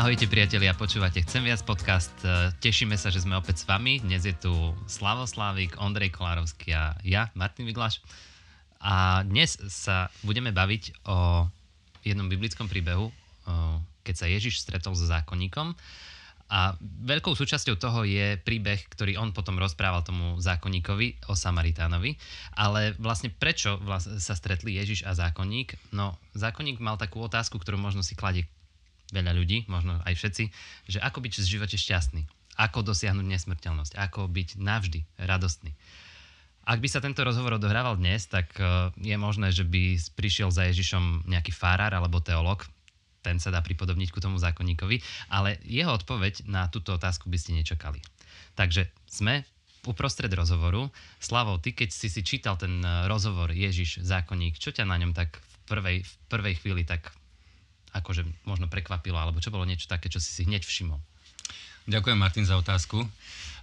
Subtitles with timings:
[0.00, 2.16] Ahojte priatelia, počúvate Chcem viac podcast.
[2.24, 4.00] E, tešíme sa, že sme opäť s vami.
[4.00, 4.48] Dnes je tu
[4.88, 8.00] Slavo Slávik, Ondrej Kolárovský a ja, Martin Viglaš.
[8.80, 11.44] A dnes sa budeme baviť o
[12.00, 13.12] jednom biblickom príbehu,
[14.00, 15.76] keď sa Ježiš stretol so zákonníkom.
[16.48, 22.16] A veľkou súčasťou toho je príbeh, ktorý on potom rozprával tomu zákonníkovi o Samaritánovi.
[22.56, 23.76] Ale vlastne prečo
[24.16, 25.92] sa stretli Ježiš a zákonník?
[25.92, 28.48] No, zákonník mal takú otázku, ktorú možno si kladie
[29.10, 30.44] veľa ľudí, možno aj všetci,
[30.90, 32.22] že ako byť v živote šťastný,
[32.58, 35.72] ako dosiahnuť nesmrteľnosť, ako byť navždy radostný.
[36.70, 40.68] Ak by sa tento rozhovor odohrával dnes, tak e, je možné, že by prišiel za
[40.68, 42.62] Ježišom nejaký farár alebo teolog,
[43.20, 47.56] ten sa dá pripodobniť ku tomu zákonníkovi, ale jeho odpoveď na túto otázku by ste
[47.56, 48.00] nečakali.
[48.56, 49.44] Takže sme
[49.88, 50.92] uprostred rozhovoru.
[51.20, 55.16] Slavo, ty keď si si čítal ten e, rozhovor Ježiš, zákonník, čo ťa na ňom
[55.16, 57.12] tak v prvej, v prvej chvíli tak
[57.92, 60.98] akože možno prekvapilo, alebo čo bolo niečo také, čo si si hneď všimol?
[61.90, 63.02] Ďakujem, Martin, za otázku.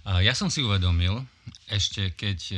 [0.08, 1.20] Ja som si uvedomil,
[1.68, 2.56] ešte keď e,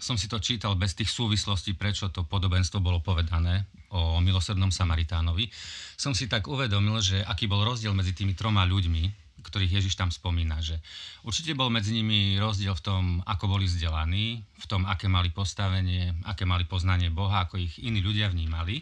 [0.00, 5.52] som si to čítal bez tých súvislostí, prečo to podobenstvo bolo povedané o milosrdnom Samaritánovi,
[6.00, 9.04] som si tak uvedomil, že aký bol rozdiel medzi tými troma ľuďmi,
[9.44, 10.64] ktorých Ježiš tam spomína.
[10.64, 10.80] Že
[11.28, 16.14] určite bol medzi nimi rozdiel v tom, ako boli vzdelaní, v tom, aké mali postavenie,
[16.24, 18.80] aké mali poznanie Boha, ako ich iní ľudia vnímali.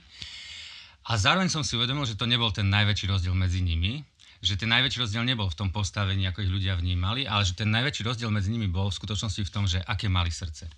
[1.11, 4.07] A zároveň som si uvedomil, že to nebol ten najväčší rozdiel medzi nimi,
[4.39, 7.67] že ten najväčší rozdiel nebol v tom postavení, ako ich ľudia vnímali, ale že ten
[7.67, 10.71] najväčší rozdiel medzi nimi bol v skutočnosti v tom, že aké mali srdce.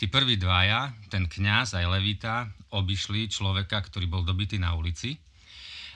[0.00, 5.20] Tí prví dvaja, ten kňaz aj levita, obišli človeka, ktorý bol dobitý na ulici,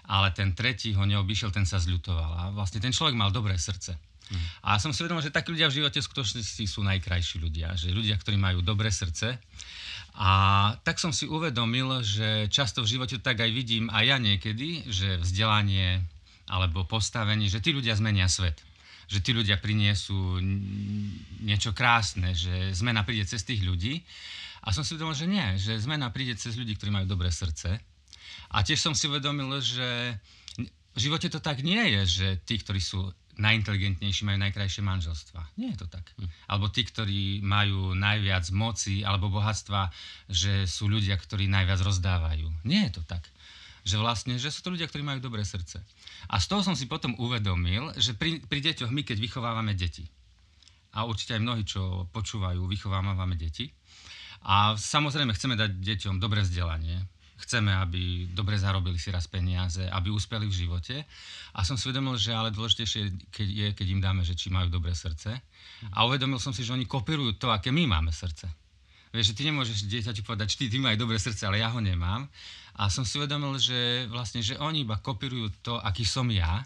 [0.08, 2.30] ale ten tretí ho neobyšiel, ten sa zľutoval.
[2.32, 3.94] A vlastne ten človek mal dobré srdce.
[4.28, 4.44] Mm.
[4.64, 7.76] A som si uvedomil, že takí ľudia v živote v skutočnosti sú najkrajší ľudia.
[7.76, 9.36] Že ľudia, ktorí majú dobré srdce
[10.18, 10.30] a
[10.82, 15.22] tak som si uvedomil, že často v živote tak aj vidím aj ja niekedy, že
[15.22, 16.02] vzdelanie
[16.50, 18.58] alebo postavenie, že tí ľudia zmenia svet.
[19.06, 20.42] Že tí ľudia priniesú
[21.40, 24.02] niečo krásne, že zmena príde cez tých ľudí.
[24.66, 27.78] A som si uvedomil, že nie, že zmena príde cez ľudí, ktorí majú dobré srdce.
[28.52, 30.16] A tiež som si uvedomil, že
[30.96, 35.54] v živote to tak nie je, že tí, ktorí sú najinteligentnejší majú najkrajšie manželstva.
[35.62, 36.10] Nie je to tak.
[36.18, 36.26] Hm.
[36.50, 39.94] Alebo tí, ktorí majú najviac moci alebo bohatstva,
[40.26, 42.66] že sú ľudia, ktorí najviac rozdávajú.
[42.66, 43.22] Nie je to tak.
[43.86, 45.78] Že vlastne, že sú to ľudia, ktorí majú dobré srdce.
[46.28, 50.04] A z toho som si potom uvedomil, že pri, pri deťoch my, keď vychovávame deti,
[50.98, 53.70] a určite aj mnohí, čo počúvajú, vychovávame deti,
[54.42, 57.06] a samozrejme chceme dať deťom dobré vzdelanie,
[57.38, 60.96] chceme, aby dobre zarobili si raz peniaze, aby uspeli v živote.
[61.54, 64.68] A som si uvedomil, že ale dôležitejšie keď je, keď im dáme, že či majú
[64.68, 65.38] dobré srdce.
[65.94, 68.50] A uvedomil som si, že oni kopírujú to, aké my máme srdce.
[69.08, 71.80] Vieš, že ty nemôžeš dieťaťu povedať, že ty, ty majú dobré srdce, ale ja ho
[71.80, 72.28] nemám.
[72.76, 76.62] A som si uvedomil, že vlastne, že oni iba kopírujú to, aký som ja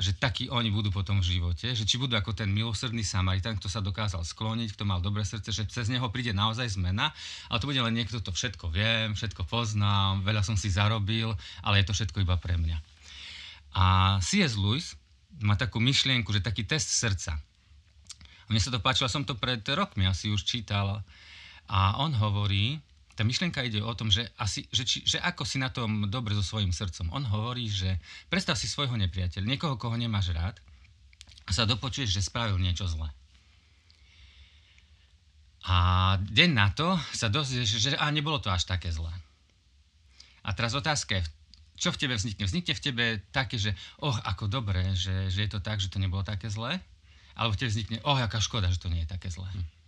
[0.00, 3.68] že takí oni budú potom v živote, že či budú ako ten milosrdný Samaritan, kto
[3.68, 7.12] sa dokázal skloniť, kto mal dobré srdce, že cez neho príde naozaj zmena,
[7.52, 11.84] ale to bude len niekto, to všetko viem, všetko poznám, veľa som si zarobil, ale
[11.84, 12.80] je to všetko iba pre mňa.
[13.76, 13.84] A
[14.24, 14.56] C.S.
[14.56, 14.96] Lewis
[15.44, 17.38] má takú myšlienku, že taký test srdca.
[18.50, 21.04] Mne sa to páčilo, som to pred rokmi asi už čítal
[21.70, 22.82] a on hovorí,
[23.20, 26.32] tá myšlienka ide o tom, že, asi, že, či, že ako si na tom dobre
[26.32, 27.12] so svojím srdcom.
[27.12, 28.00] On hovorí, že
[28.32, 30.56] predstav si svojho nepriateľa, niekoho, koho nemáš rád
[31.44, 33.12] a sa dopočuješ, že spravil niečo zlé.
[35.68, 39.12] A deň na to sa dozvieš, že a nebolo to až také zlé.
[40.40, 41.22] A teraz otázka je,
[41.76, 42.48] čo v tebe vznikne?
[42.48, 43.04] Vznikne v tebe
[43.36, 46.80] také, že oh, ako dobre, že, že je to tak, že to nebolo také zlé?
[47.36, 49.52] Alebo v tebe vznikne, oh, aká škoda, že to nie je také zlé.
[49.52, 49.79] Hm.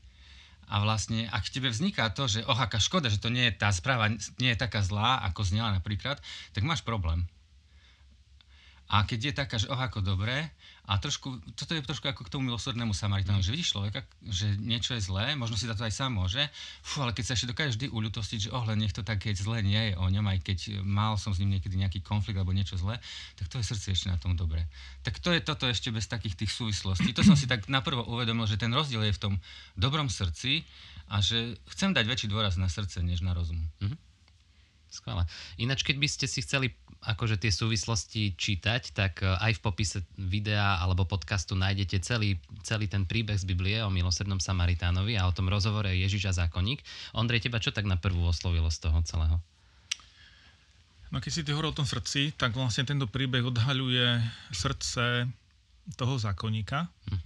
[0.73, 3.61] A vlastne, ak v tebe vzniká to, že oh, aká škoda, že to nie je,
[3.61, 4.09] tá správa
[4.41, 6.17] nie je taká zlá, ako znela napríklad,
[6.57, 7.29] tak máš problém.
[8.91, 10.51] A keď je taká, že oh, ako dobré,
[10.83, 14.99] a trošku, toto je trošku ako k tomu milosrdnému Samaritánu, že vidíš človeka, že niečo
[14.99, 16.43] je zlé, možno si za to aj sám môže,
[16.83, 19.83] fú, ale keď sa ešte dokáže vždy uľutostiť, že oh, nech to tak, zlé nie
[19.91, 22.99] je o ňom, aj keď mal som s ním niekedy nejaký konflikt alebo niečo zlé,
[23.39, 24.67] tak to je srdce ešte na tom dobré.
[25.07, 27.15] Tak to je toto ešte bez takých tých súvislostí.
[27.15, 29.35] To som si tak naprvo uvedomil, že ten rozdiel je v tom
[29.79, 30.67] dobrom srdci
[31.09, 33.71] a že chcem dať väčší dôraz na srdce, než na rozum.
[33.81, 34.12] Mm-hmm.
[34.93, 35.25] Skvelé.
[35.57, 39.99] Ináč, keď by ste si chceli akože tie súvislosti čítať, tak e, aj v popise
[40.15, 45.35] videa alebo podcastu nájdete celý, celý ten príbeh z Biblie o milosrdnom Samaritánovi a o
[45.35, 46.85] tom rozhovore Ježiš a zákonník.
[47.17, 49.41] Ondrej, teba čo tak na prvú oslovilo z toho celého?
[51.11, 54.23] No keď si ty hovoril o tom srdci, tak vlastne tento príbeh odhaľuje
[54.55, 55.27] srdce
[55.99, 56.87] toho zákonníka.
[57.11, 57.21] Hm.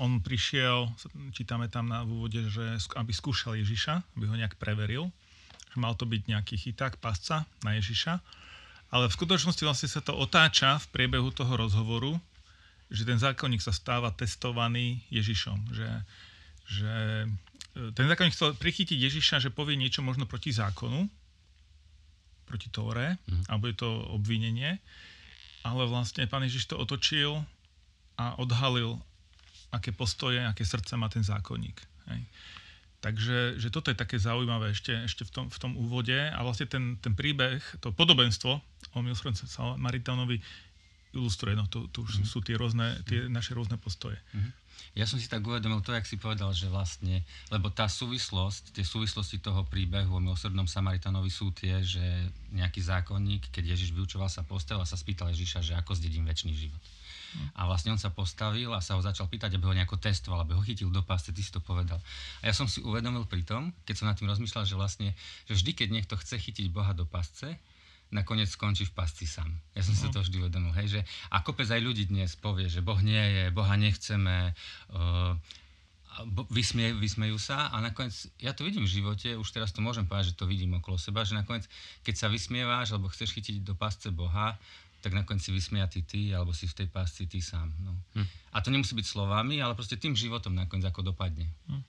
[0.00, 0.88] On prišiel,
[1.36, 5.12] čítame tam na úvode, že aby skúšal Ježiša, aby ho nejak preveril
[5.76, 8.20] mal to byť nejaký chyták, pasca na Ježiša.
[8.92, 12.20] ale v skutočnosti vlastne sa to otáča v priebehu toho rozhovoru,
[12.92, 15.56] že ten zákonník sa stáva testovaný Ježišom.
[15.72, 15.88] Že,
[16.68, 16.92] že
[17.72, 21.08] e, ten zákonník chcel prichytiť Ježiša, že povie niečo možno proti zákonu,
[22.44, 23.48] proti Tóre, mm.
[23.48, 24.76] alebo je to obvinenie,
[25.64, 27.40] ale vlastne pán Ježiš to otočil
[28.20, 29.00] a odhalil,
[29.72, 31.80] aké postoje, aké srdce má ten zákonník.
[32.12, 32.20] Hej.
[33.02, 36.70] Takže že toto je také zaujímavé ešte, ešte v, tom, v tom úvode a vlastne
[36.70, 38.62] ten, ten príbeh, to podobenstvo
[38.94, 40.38] o milosrdnom Samaritánovi
[41.10, 42.26] ilustruje, no to, to už mm.
[42.30, 44.16] sú tie, rôzne, tie naše rôzne postoje.
[44.32, 44.54] Mm.
[44.92, 48.84] Ja som si tak uvedomil to, jak si povedal, že vlastne, lebo tá súvislosť, tie
[48.84, 52.00] súvislosti toho príbehu o milosrdnom Samaritanovi sú tie, že
[52.54, 56.54] nejaký zákonník, keď Ježiš vyučoval sa postel a sa spýtal Ježiša, že ako zdedím väčší
[56.54, 56.82] život.
[57.56, 60.56] A vlastne on sa postavil a sa ho začal pýtať, aby ho nejako testoval, aby
[60.56, 62.00] ho chytil do pásce, ty si to povedal.
[62.44, 65.08] A ja som si uvedomil pri tom, keď som nad tým rozmýšľal, že vlastne,
[65.48, 67.56] že vždy, keď niekto chce chytiť Boha do pásce,
[68.12, 69.48] nakoniec skončí v pasci sám.
[69.72, 70.12] Ja som si no.
[70.12, 71.00] to vždy uvedomil, hej, že
[71.32, 74.52] a kopec aj ľudí dnes povie, že Boh nie je, Boha nechceme,
[74.92, 75.32] uh,
[76.52, 80.36] vysmie, vysmejú sa a nakoniec, ja to vidím v živote, už teraz to môžem povedať,
[80.36, 81.64] že to vidím okolo seba, že nakoniec,
[82.04, 84.60] keď sa vysmieváš alebo chceš chytiť do pasce Boha,
[85.02, 87.74] tak nakoniec si vysmiatý ty, alebo si v tej pásci ty sám.
[87.82, 87.98] No.
[88.14, 88.28] Hm.
[88.54, 91.50] A to nemusí byť slovami, ale proste tým životom nakoniec ako dopadne.
[91.66, 91.82] Hm.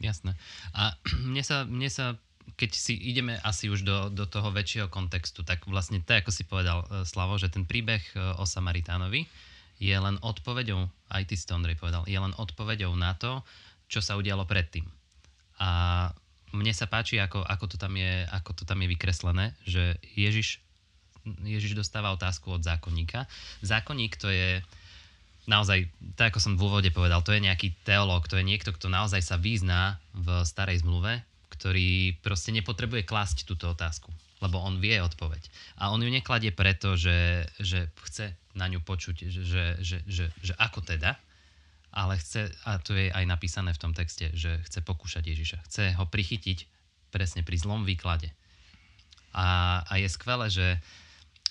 [0.00, 0.32] Jasné.
[0.72, 0.96] A
[1.30, 2.16] mne sa, mne sa
[2.56, 6.48] keď si ideme asi už do, do toho väčšieho kontextu, tak vlastne to, ako si
[6.48, 9.28] povedal, e, Slavo, že ten príbeh e, o Samaritánovi
[9.78, 13.44] je len odpoveďou, aj ty si to Ondrej povedal, je len odpoveďou na to,
[13.86, 14.88] čo sa udialo predtým.
[15.60, 15.68] A
[16.56, 20.64] mne sa páči, ako, ako, to, tam je, ako to tam je vykreslené, že Ježiš,
[21.24, 23.26] Ježiš dostáva otázku od zákonníka.
[23.64, 24.62] Zákonník to je
[25.48, 28.92] naozaj, tak ako som v úvode povedal, to je nejaký teológ, to je niekto, kto
[28.92, 34.12] naozaj sa význá v starej zmluve, ktorý proste nepotrebuje klásť túto otázku,
[34.44, 35.40] lebo on vie odpoveď.
[35.80, 40.24] A on ju nekladie preto, že, že chce na ňu počuť, že, že, že, že,
[40.44, 41.16] že ako teda,
[41.88, 45.58] ale chce, a to je aj napísané v tom texte, že chce pokúšať Ježiša.
[45.64, 46.68] Chce ho prichytiť
[47.08, 48.28] presne pri zlom výklade.
[49.32, 50.76] A, a je skvelé, že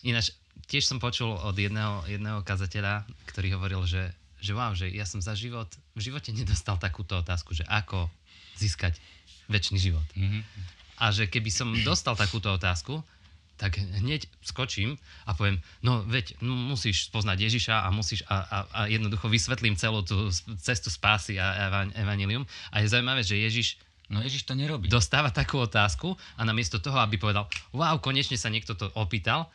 [0.08, 0.32] ináč
[0.72, 5.20] tiež som počul od jedného, jedného kazateľa, ktorý hovoril, že, že wow, že ja som
[5.20, 8.08] za život, v živote nedostal takúto otázku, že ako
[8.56, 8.96] získať
[9.52, 10.08] väčší život.
[10.16, 10.42] Mm-hmm.
[10.98, 13.04] A že keby som dostal takúto otázku,
[13.58, 18.80] tak hneď skočím a poviem, no veď musíš poznať Ježiša a musíš a, a, a
[18.86, 20.30] jednoducho vysvetlím celú tú
[20.62, 22.46] cestu spásy a evanilium.
[22.70, 24.88] A je zaujímavé, že Ježiš No Ježiš to nerobí.
[24.88, 27.44] Dostáva takú otázku a namiesto toho, aby povedal,
[27.76, 29.52] wow, konečne sa niekto to opýtal,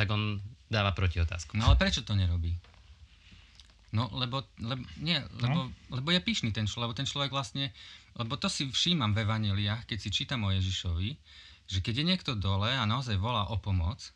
[0.00, 0.40] tak on
[0.72, 1.60] dáva proti otázku.
[1.60, 2.56] No ale prečo to nerobí?
[3.92, 5.92] No, lebo, lebo, nie, lebo, no.
[5.92, 7.74] lebo je pyšný ten človek, lebo ten človek vlastne,
[8.16, 11.10] lebo to si všímam v evaneliách, keď si čítam o Ježišovi,
[11.68, 14.14] že keď je niekto dole a naozaj volá o pomoc,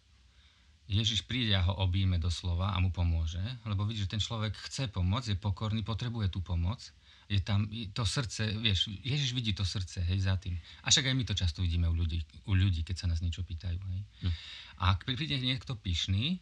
[0.88, 4.88] Ježiš príde a ho obíme doslova a mu pomôže, lebo vidí, že ten človek chce
[4.88, 6.80] pomôcť, je pokorný, potrebuje tú pomoc,
[7.29, 7.65] je tam
[7.97, 10.56] to srdce, vieš, Ježiš vidí to srdce, hej, za tým.
[10.85, 13.41] A však aj my to často vidíme u ľudí, u ľudí keď sa nás niečo
[13.41, 14.03] pýtajú, hej.
[14.29, 14.35] Hm.
[14.81, 16.38] A ak príde niekto pyšný,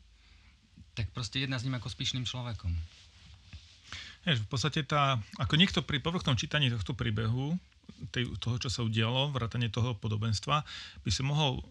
[0.98, 2.72] tak proste jedná s ním ako s pyšným človekom.
[4.22, 7.58] Vieš, v podstate tá, ako niekto pri povrchnom čítaní tohto príbehu,
[8.14, 10.62] tej, toho, čo sa udialo, vrátanie toho podobenstva,
[11.02, 11.62] by si mohol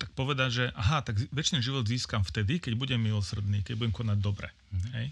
[0.00, 4.18] tak povedať, že aha, tak väčší život získam vtedy, keď budem milosrdný, keď budem konať
[4.18, 4.48] dobre.
[4.74, 4.92] Mm-hmm.
[4.98, 5.06] Hej?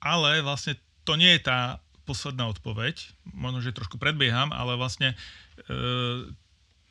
[0.00, 3.00] Ale vlastne to nie je tá posledná odpoveď,
[3.32, 5.16] možno, že trošku predbieham, ale vlastne e,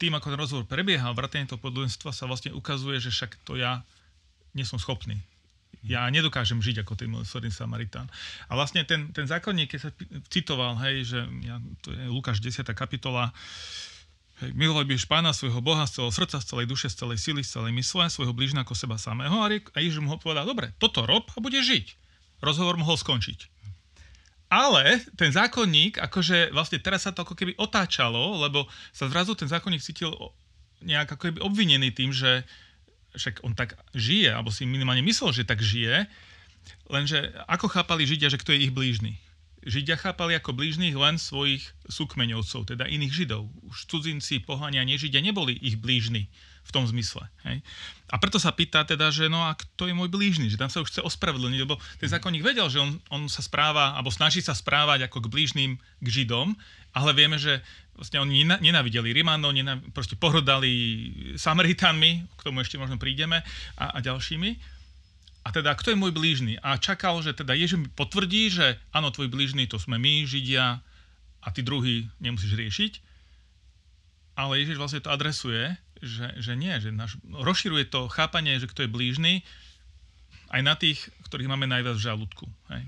[0.01, 3.86] tým, ako ten rozhovor prebiehal, vrátanie toho podobenstva sa vlastne ukazuje, že však to ja
[4.57, 5.21] nie som schopný
[5.88, 8.12] ja nedokážem žiť ako ten milosrdný Samaritán.
[8.51, 9.91] A vlastne ten, ten zákonník, keď sa
[10.27, 12.67] citoval, hej, že ja, to je Lukáš 10.
[12.75, 13.31] kapitola,
[14.43, 17.41] hej, milovať budeš pána svojho Boha z celého srdca, z celej duše, z celej sily,
[17.41, 19.39] z celej mysle, svojho blížna ako seba samého.
[19.39, 21.95] A, riek, a Ježiš mu ho povedal, dobre, toto rob a bude žiť.
[22.43, 23.56] Rozhovor mohol skončiť.
[24.48, 28.63] Ale ten zákonník, akože vlastne teraz sa to ako keby otáčalo, lebo
[28.96, 30.16] sa zrazu ten zákonník cítil
[30.80, 32.48] nejak ako keby obvinený tým, že,
[33.12, 36.08] však on tak žije, alebo si minimálne myslel, že tak žije,
[36.88, 39.20] lenže ako chápali Židia, že kto je ich blížny?
[39.67, 43.51] Židia chápali ako blížnych len svojich súkmeňovcov, teda iných Židov.
[43.67, 46.31] Už cudzinci, pohania, nežidia neboli ich blížni
[46.63, 47.27] v tom zmysle.
[47.43, 47.59] Hej?
[48.07, 50.47] A preto sa pýta teda, že no a kto je môj blížny?
[50.47, 53.95] Že tam sa už chce ospravedlniť, lebo ten zákonník vedel, že on, on sa správa,
[53.95, 56.55] alebo snaží sa správať ako k blížnym k Židom,
[56.95, 57.59] ale vieme, že
[57.95, 60.71] vlastne oni nenávideli Rimánov, nenáv- proste pohrdali
[61.36, 63.43] Samaritánmi, k tomu ešte možno prídeme,
[63.75, 64.76] a, a ďalšími.
[65.48, 66.60] A teda, kto je môj blížny?
[66.60, 70.84] A čakal, že teda Ježiš mi potvrdí, že áno, tvoj blížny to sme my, Židia,
[71.39, 72.94] a ty druhý nemusíš riešiť.
[74.36, 78.84] Ale Ježiš vlastne to adresuje, že, že nie, že naš, rozširuje to chápanie, že kto
[78.84, 79.34] je blížny,
[80.51, 82.46] aj na tých, ktorých máme najviac v žalúdku.
[82.68, 82.84] Hej.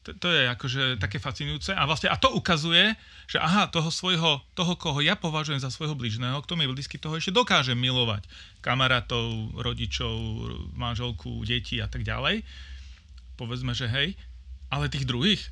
[0.00, 2.96] To, to je akože také fascinujúce a vlastne a to ukazuje,
[3.28, 6.96] že aha, toho svojho, toho, koho ja považujem za svojho blížneho, kto mi je blízky,
[6.96, 8.24] toho ešte dokážem milovať.
[8.64, 10.16] Kamarátov, rodičov,
[10.72, 12.40] manželku, deti a tak ďalej.
[13.36, 14.16] Povedzme, že hej,
[14.72, 15.42] ale tých druhých,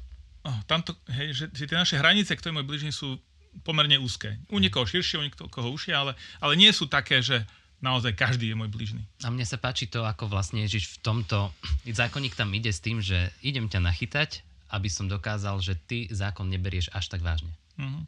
[0.49, 3.21] oh, tamto, hej, že, že tie naše hranice, kto je môj blížny, sú
[3.67, 4.39] pomerne úzke.
[4.49, 7.45] U niekoho širšie, u niekoho užšie, ale, ale nie sú také, že
[7.79, 9.03] naozaj každý je môj blížny.
[9.23, 11.55] A mne sa páči to, ako vlastne Ježiš v tomto,
[11.87, 14.43] zákonník tam ide s tým, že idem ťa nachytať,
[14.75, 17.55] aby som dokázal, že ty zákon neberieš až tak vážne.
[17.79, 18.05] Uh-huh.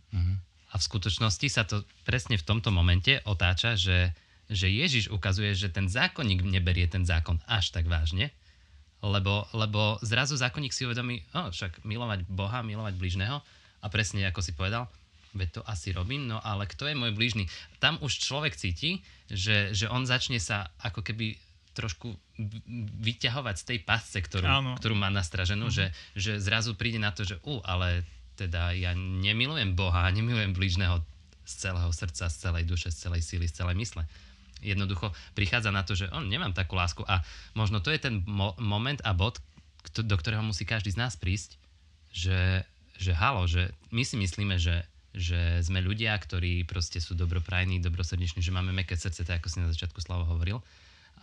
[0.70, 4.12] A v skutočnosti sa to presne v tomto momente otáča, že,
[4.50, 8.34] že Ježiš ukazuje, že ten zákonník neberie ten zákon až tak vážne,
[9.00, 13.40] lebo, lebo zrazu zákonník si uvedomí, oh, však milovať Boha, milovať bližného
[13.80, 14.84] a presne ako si povedal,
[15.34, 17.46] veď to asi robím, no ale kto je môj blížny?
[17.78, 21.38] Tam už človek cíti, že, že on začne sa ako keby
[21.70, 22.12] trošku
[22.99, 25.92] vyťahovať z tej pasce, ktorú, ktorú má nastraženú, uh-huh.
[25.92, 28.02] že, že zrazu príde na to, že u, ale
[28.34, 31.04] teda ja nemilujem Boha, nemilujem blížneho
[31.46, 34.02] z celého srdca, z celej duše, z celej síly, z celej mysle.
[34.60, 37.25] Jednoducho prichádza na to, že on nemám takú lásku a
[37.56, 39.40] možno to je ten mo- moment a bod,
[39.96, 41.56] do ktorého musí každý z nás prísť,
[42.12, 42.66] že,
[43.00, 48.46] že halo, že my si myslíme, že že sme ľudia, ktorí proste sú dobroprajní, dobrosrdeční,
[48.46, 50.62] že máme meké srdce, tak ako si na začiatku Slavo hovoril.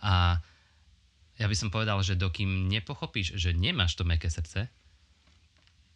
[0.04, 0.36] A
[1.40, 4.68] ja by som povedal, že dokým nepochopíš, že nemáš to meké srdce,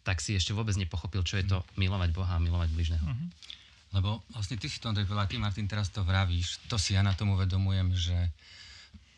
[0.03, 3.05] tak si ešte vôbec nepochopil, čo je to milovať Boha a milovať bližného.
[3.05, 3.27] Uh-huh.
[3.93, 7.13] Lebo vlastne ty si to, Andrej, ty, Martin, teraz to vravíš, to si ja na
[7.13, 8.19] tom uvedomujem, že,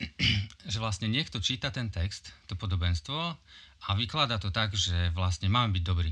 [0.72, 3.18] že vlastne niekto číta ten text, to podobenstvo
[3.86, 6.12] a vykladá to tak, že vlastne máme byť dobrí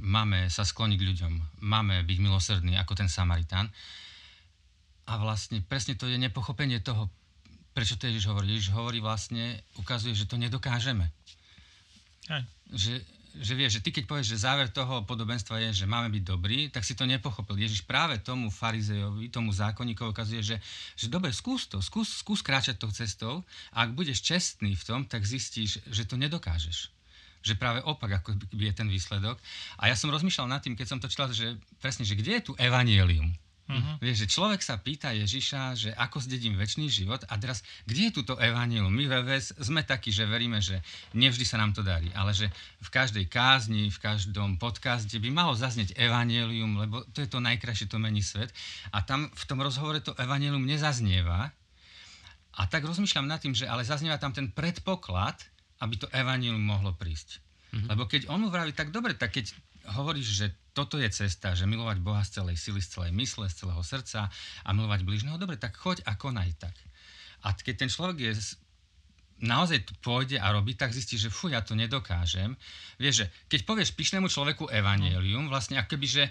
[0.00, 1.32] máme sa skloniť k ľuďom,
[1.64, 3.68] máme byť milosrdní ako ten Samaritán.
[5.10, 7.10] A vlastne presne to je nepochopenie toho,
[7.74, 8.54] prečo to Ježiš hovorí.
[8.54, 11.10] Ježiš hovorí vlastne, ukazuje, že to nedokážeme.
[12.30, 12.42] Aj.
[12.70, 13.02] Že,
[13.42, 16.70] že vieš, že ty keď povieš, že záver toho podobenstva je, že máme byť dobrí,
[16.70, 17.58] tak si to nepochopil.
[17.58, 20.56] Ježiš práve tomu farizejovi, tomu zákonníkovi ukazuje, že,
[20.94, 23.42] že dobre, skús to, skús, skús kráčať tou cestou
[23.74, 27.01] a ak budeš čestný v tom, tak zistíš, že to nedokážeš
[27.42, 29.36] že práve opak ako by je ten výsledok.
[29.82, 32.42] A ja som rozmýšľal nad tým, keď som to čítal, že presne, že kde je
[32.48, 33.34] tu evanielium?
[33.72, 33.94] Uh-huh.
[34.02, 38.16] Vieš, že človek sa pýta Ježiša, že ako zdedím väčší život a teraz, kde je
[38.18, 38.90] túto evanílium?
[38.90, 40.82] My VVS sme takí, že veríme, že
[41.14, 42.50] nevždy sa nám to darí, ale že
[42.82, 47.86] v každej kázni, v každom podcaste by malo zaznieť evanílium, lebo to je to najkrajšie,
[47.86, 48.50] to mení svet.
[48.90, 51.54] A tam v tom rozhovore to evanílium nezaznieva.
[52.52, 55.40] A tak rozmýšľam nad tým, že ale zaznieva tam ten predpoklad,
[55.82, 57.42] aby to evanílium mohlo prísť.
[57.74, 57.88] Mm-hmm.
[57.90, 59.50] Lebo keď on mu vraví, tak dobre, tak keď
[59.98, 63.66] hovoríš, že toto je cesta, že milovať Boha z celej sily, z celej mysle, z
[63.66, 64.30] celého srdca
[64.62, 66.76] a milovať bližného, dobre, tak choď a konaj tak.
[67.42, 68.32] A keď ten človek je
[69.42, 72.54] naozaj pôjde a robí, tak zistí, že fú, ja to nedokážem.
[73.02, 76.24] Vieš, že keď povieš pyšnému človeku evanielium, vlastne akoby, že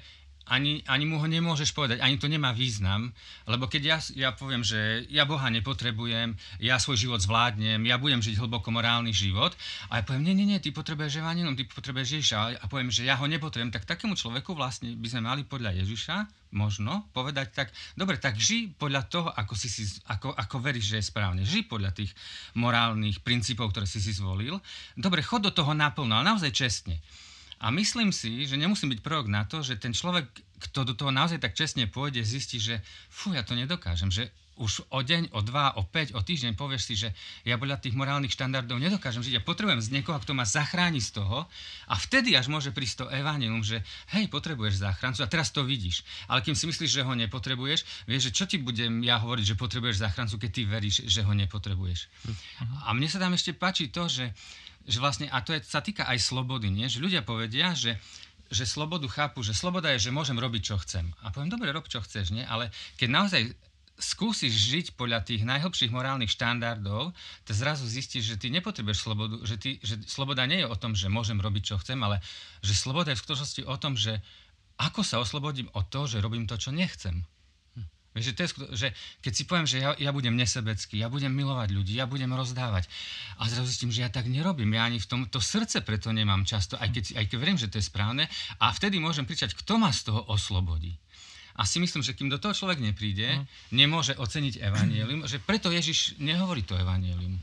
[0.50, 3.13] ani, ani mu ho nemôžeš povedať, ani to nemá význam,
[3.45, 8.19] lebo keď ja, ja poviem, že ja Boha nepotrebujem, ja svoj život zvládnem, ja budem
[8.19, 9.53] žiť hlboko morálny život
[9.93, 13.05] a ja poviem, nie, nie, nie, ty potrebuješ evanilum, ty potrebuješ Ježiša a poviem, že
[13.05, 17.67] ja ho nepotrebujem, tak takému človeku vlastne by sme mali podľa Ježiša možno povedať tak,
[17.95, 21.41] dobre, tak ži podľa toho, ako, si si, ako, ako veríš, že je správne.
[21.48, 22.12] Ži podľa tých
[22.60, 24.60] morálnych princípov, ktoré si si zvolil.
[25.00, 27.00] Dobre, chod do toho naplno, ale naozaj čestne.
[27.62, 30.25] A myslím si, že nemusím byť prvok na to, že ten človek,
[30.65, 32.82] kto do toho naozaj tak čestne pôjde, zistí, že
[33.13, 36.84] fú, ja to nedokážem, že už o deň, o dva, o päť, o týždeň povieš
[36.86, 37.10] si, že
[37.48, 39.41] ja podľa tých morálnych štandardov nedokážem žiť.
[39.41, 41.50] Ja potrebujem z niekoho, kto ma zachráni z toho
[41.89, 43.82] a vtedy až môže prísť to evanilium, že
[44.13, 46.06] hej, potrebuješ záchrancu a teraz to vidíš.
[46.30, 49.56] Ale kým si myslíš, že ho nepotrebuješ, vieš, že čo ti budem ja hovoriť, že
[49.58, 52.00] potrebuješ záchrancu, keď ty veríš, že ho nepotrebuješ.
[52.30, 52.86] Uh-huh.
[52.86, 54.30] A mne sa tam ešte páči to, že
[54.85, 56.89] že vlastne, a to je, sa týka aj slobody, nie?
[56.89, 57.97] že ľudia povedia, že,
[58.50, 61.09] že slobodu chápu, že sloboda je, že môžem robiť, čo chcem.
[61.21, 62.43] A poviem, dobre, rob, čo chceš, nie?
[62.45, 63.41] ale keď naozaj
[64.01, 67.13] skúsiš žiť podľa tých najhlbších morálnych štandardov,
[67.45, 70.97] to zrazu zistíš, že ty nepotrebuješ slobodu, že, ty, že sloboda nie je o tom,
[70.97, 72.17] že môžem robiť, čo chcem, ale
[72.65, 74.17] že sloboda je v skutočnosti o tom, že
[74.81, 77.21] ako sa oslobodím od toho, že robím to, čo nechcem.
[78.12, 78.88] Vieš, že, to je, že
[79.24, 82.91] keď si poviem, že ja, ja budem nesebecký, ja budem milovať ľudí, ja budem rozdávať
[83.39, 86.44] a zrazu zistím, že ja tak nerobím, ja ani v tom to srdce preto nemám
[86.44, 88.27] často, aj keď, aj keď verím, že to je správne
[88.60, 90.91] a vtedy môžem kričať, kto ma z toho oslobodí.
[91.56, 93.44] A si myslím, že kým do toho človek nepríde, no.
[93.75, 97.39] nemôže oceniť evanielium, že preto Ježiš nehovorí to evanielium.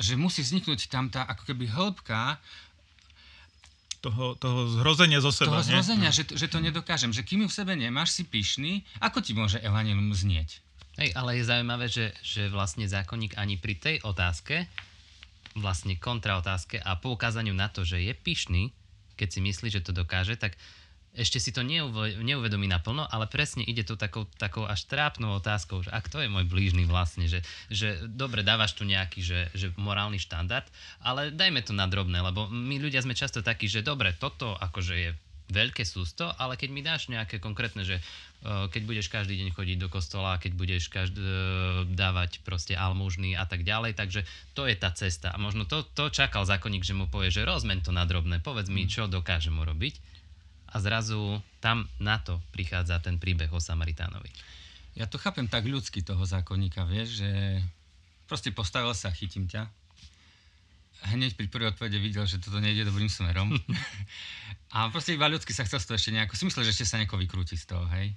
[0.00, 2.40] Že musí vzniknúť tam tá ako keby hĺbka
[4.00, 5.60] toho, toho zhrozenia zo seba.
[5.60, 7.12] Toho zhrozenia, že, že to nedokážem.
[7.12, 10.64] Že kým ju v sebe nemáš, si pyšný, ako ti môže evanilium znieť?
[10.98, 14.68] Hej, ale je zaujímavé, že, že vlastne zákonník ani pri tej otázke,
[15.56, 18.62] vlastne kontraotázke a poukázaniu na to, že je pyšný,
[19.16, 20.56] keď si myslí, že to dokáže, tak
[21.10, 25.90] ešte si to neuvedomí naplno, ale presne ide tu takou, takou až trápnou otázkou, že
[25.90, 30.22] ak to je môj blížny vlastne, že, že dobre, dávaš tu nejaký že, že morálny
[30.22, 30.66] štandard,
[31.02, 34.94] ale dajme to na drobné, lebo my ľudia sme často takí, že dobre, toto akože
[34.94, 35.10] je
[35.50, 39.76] veľké sústo, ale keď mi dáš nejaké konkrétne, že uh, keď budeš každý deň chodiť
[39.82, 41.26] do kostola, keď budeš každý, uh,
[41.90, 44.22] dávať proste almužný a tak ďalej, takže
[44.54, 45.34] to je tá cesta.
[45.34, 48.70] A možno to, to čakal zákonník, že mu povie, že rozmen to na drobné, povedz
[48.70, 48.90] mi, mm.
[48.94, 50.19] čo dokážem urobiť
[50.70, 54.30] a zrazu tam na to prichádza ten príbeh o Samaritánovi.
[54.98, 57.30] Ja to chápem tak ľudsky toho zákonníka, vieš, že
[58.26, 59.66] proste postavil sa, chytím ťa.
[61.14, 63.56] Hneď pri prvej odpovede videl, že toto nejde dobrým smerom.
[64.76, 67.00] a proste iba ľudsky sa chcel z toho ešte nejako, si myslel, že ešte sa
[67.00, 68.12] nejako vykrúti z toho, hej.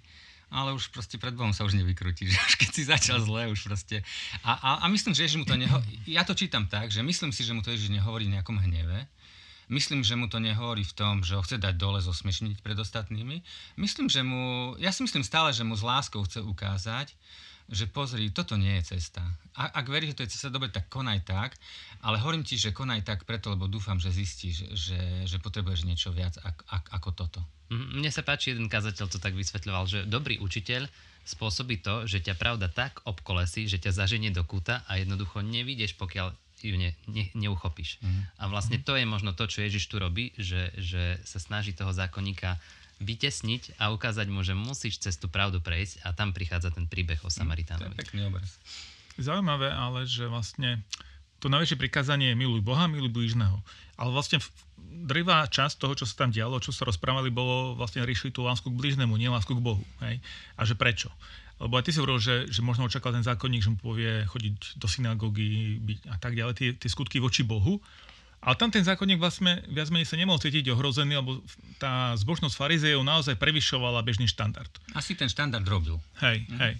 [0.53, 3.65] Ale už proste pred Bohom sa už nevykrúti, že už keď si začal zle, už
[3.65, 4.03] proste.
[4.43, 5.79] A, a, a myslím, že Ježiš mu to neho...
[6.05, 9.07] Ja to čítam tak, že myslím si, že mu to Ježiš nehovorí v nejakom hneve,
[9.74, 13.42] Myslím, že mu to nehovorí v tom, že ho chce dať dole, zosmiešniť pred ostatnými.
[13.82, 17.10] Myslím, že mu, ja si myslím stále, že mu s láskou chce ukázať,
[17.74, 19.25] že pozri, toto nie je cesta.
[19.58, 21.58] A, ak veríš, že to je cesta, dobre, tak konaj tak,
[22.06, 26.13] ale hovorím ti, že konaj tak preto, lebo dúfam, že zistíš, že, že potrebuješ niečo
[26.13, 27.39] viac ak, ak, ako toto.
[27.74, 30.86] Mne sa páči, jeden kazateľ to tak vysvetľoval, že dobrý učiteľ
[31.24, 35.96] spôsobí to, že ťa pravda tak obkolesí, že ťa zaženie do kúta a jednoducho nevidieš,
[35.96, 38.00] pokiaľ ju ne, ne, neuchopíš.
[38.00, 38.24] Mm.
[38.39, 41.91] A vlastne to je možno to, čo Ježiš tu robí, že, že sa snaží toho
[41.91, 42.55] zákonníka
[43.03, 47.20] vytesniť a ukázať mu, že musíš cez tú pravdu prejsť a tam prichádza ten príbeh
[47.25, 47.91] o Samaritánovi.
[47.91, 48.50] Mm, to je pekný obraz.
[49.20, 50.82] Zaujímavé ale, že vlastne
[51.43, 53.60] to najväčšie prikázanie je miluj Boha, miluj blížneho.
[54.00, 54.39] Ale vlastne
[55.03, 58.72] drvá časť toho, čo sa tam dialo, čo sa rozprávali, bolo vlastne riešiť tú lásku
[58.72, 59.84] k blížnemu, nie lásku k Bohu.
[60.00, 60.24] Hej?
[60.55, 61.12] A že prečo?
[61.63, 64.75] Lebo aj ty si hovoril, že, že možno očakal ten zákonník, že mu povie chodiť
[64.75, 65.79] do synagógy
[66.11, 67.79] a tak ďalej, tie, tie skutky voči Bohu.
[68.44, 71.40] Ale tam ten zákonník vlastne viac menej sa nemohol cítiť ohrozený, lebo
[71.79, 74.68] tá zbožnosť farizejov naozaj prevyšovala bežný štandard.
[74.92, 75.96] Asi ten štandard robil.
[76.20, 76.59] Hej, mm.
[76.59, 76.75] hej.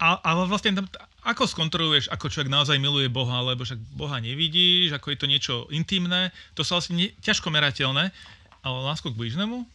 [0.00, 0.88] A, ale vlastne tam,
[1.20, 5.54] ako skontroluješ, ako človek naozaj miluje Boha, lebo však Boha nevidíš, ako je to niečo
[5.68, 8.08] intimné, to sa vlastne ne, ťažko merateľné,
[8.64, 9.68] ale lásku k blížnemu,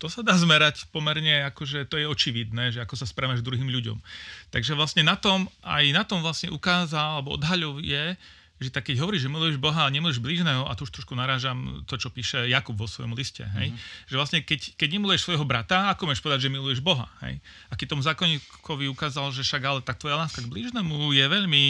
[0.00, 4.00] to sa dá zmerať pomerne, akože to je očividné, že ako sa správame druhým ľuďom.
[4.48, 8.16] Takže vlastne na tom, aj na tom vlastne ukázal, alebo odhaľuje,
[8.60, 11.84] že tak keď hovoríš, že miluješ Boha a nemiluješ blížneho, a tu už trošku narážam
[11.84, 13.72] to, čo píše Jakub vo svojom liste, hej?
[13.72, 14.08] Mm-hmm.
[14.08, 17.08] že vlastne keď, keď nemiluješ svojho brata, ako môžeš povedať, že miluješ Boha?
[17.24, 17.40] Hej?
[17.68, 21.64] A keď tomu zákonníkovi ukázal, že však ale tak tvoja láska k blížnemu je veľmi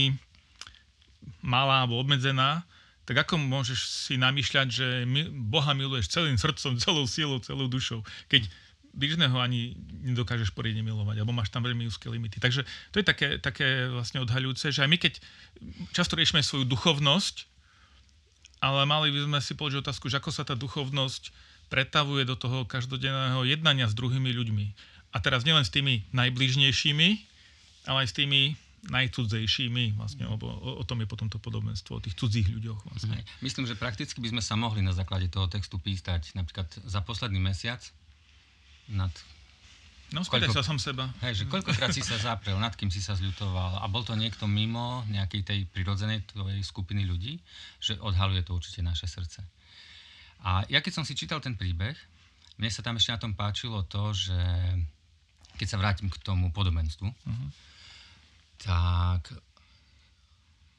[1.43, 2.67] malá alebo obmedzená,
[3.11, 4.87] tak ako môžeš si namýšľať, že
[5.35, 8.47] Boha miluješ celým srdcom, celou sílou, celou dušou, keď
[8.95, 9.75] blížneho ani
[10.07, 12.39] nedokážeš poriadne milovať, alebo máš tam veľmi úzke limity.
[12.39, 12.63] Takže
[12.95, 15.19] to je také, také vlastne odhaľujúce, že aj my keď
[15.91, 17.51] často riešime svoju duchovnosť,
[18.63, 21.35] ale mali by sme si položiť otázku, že ako sa tá duchovnosť
[21.67, 24.67] pretavuje do toho každodenného jednania s druhými ľuďmi.
[25.11, 27.09] A teraz nielen s tými najbližnejšími,
[27.91, 28.55] ale aj s tými
[28.89, 32.81] najcudzejšími, vlastne, lebo o, o tom je potom to podobenstvo, o tých cudzích ľuďoch.
[32.89, 33.21] Vlastne.
[33.45, 37.37] Myslím, že prakticky by sme sa mohli na základe toho textu pýtať napríklad za posledný
[37.43, 37.85] mesiac
[38.89, 39.13] nad
[40.11, 41.07] No, koľko, sa som seba.
[41.23, 44.51] Hej, že koľkokrát si sa zaprel, nad kým si sa zľutoval a bol to niekto
[44.51, 47.39] mimo nejakej tej prirodzenej tvojej skupiny ľudí,
[47.79, 49.39] že odhaluje to určite naše srdce.
[50.43, 51.95] A ja keď som si čítal ten príbeh,
[52.59, 54.35] mne sa tam ešte na tom páčilo to, že
[55.63, 57.51] keď sa vrátim k tomu podobenstvu, uh-huh
[58.61, 59.33] tak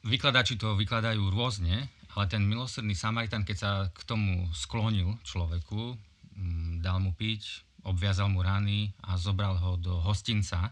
[0.06, 5.96] vykladači to vykladajú rôzne, ale ten milosrdný Samaritan, keď sa k tomu sklonil človeku,
[6.36, 10.70] mm, dal mu piť, obviazal mu rany a zobral ho do hostinca,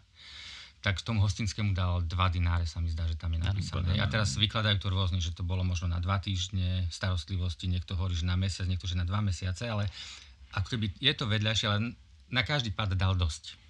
[0.81, 4.01] tak tomu hostinskému dal dva dináre, sa mi zdá, že tam je napísané.
[4.01, 8.17] A teraz vykladajú to rôzne, že to bolo možno na dva týždne starostlivosti, niekto hovorí,
[8.17, 9.93] že na mesiac, niekto, že na dva mesiace, ale
[10.57, 11.79] ako keby je to vedľajšie, ale
[12.33, 13.61] na každý pád dal dosť.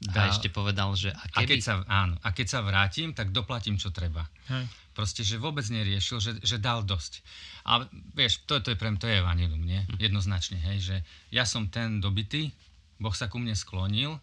[0.00, 1.38] Dá, a ešte povedal, že a, keby...
[1.38, 4.26] a keď sa, áno, a keď sa vrátim, tak doplatím, čo treba.
[4.50, 4.66] Hej.
[4.94, 7.24] Proste, že vôbec neriešil, že, že dal dosť.
[7.66, 9.80] A vieš, to, to je pre mňa, to je evanilium, nie?
[9.80, 9.98] Hm.
[9.98, 10.96] Jednoznačne, hej, že
[11.32, 12.52] ja som ten dobitý,
[13.00, 14.14] Boh sa ku mne sklonil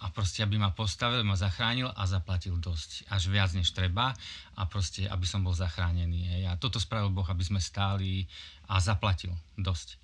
[0.00, 3.08] a proste, aby ma postavil, ma zachránil a zaplatil dosť.
[3.12, 4.16] Až viac, než treba
[4.56, 6.24] a proste, aby som bol zachránený.
[6.28, 6.42] Hej.
[6.50, 8.24] A toto spravil Boh, aby sme stáli
[8.68, 9.96] a zaplatil dosť.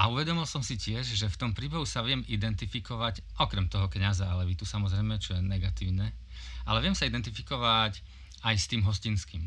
[0.00, 4.32] A uvedomil som si tiež, že v tom príbehu sa viem identifikovať, okrem toho kniaza
[4.32, 6.16] ale tu samozrejme, čo je negatívne,
[6.64, 8.00] ale viem sa identifikovať
[8.40, 9.44] aj s tým hostinským.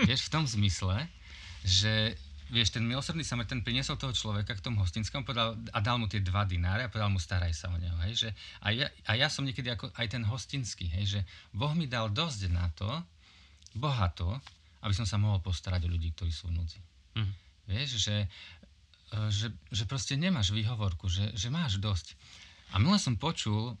[0.00, 1.12] Vieš, v tom zmysle,
[1.60, 2.16] že
[2.48, 6.24] vieš, ten milosrdný ten priniesol toho človeka k tomu hostinskému podal, a dal mu tie
[6.24, 7.96] dva dináre a povedal mu, staraj sa o neho.
[8.08, 8.28] Hej, že,
[8.64, 11.20] a, ja, a ja som niekedy ako aj ten hostinský, hej, že
[11.52, 12.88] Boh mi dal dosť na to,
[13.76, 14.40] bohato,
[14.84, 16.80] aby som sa mohol postarať o ľudí, ktorí sú v núdzi.
[17.16, 17.32] Mm.
[17.72, 18.16] Vieš, že,
[19.28, 22.16] že, že proste nemáš výhovorku, že, že máš dosť.
[22.72, 23.76] A minule som počul,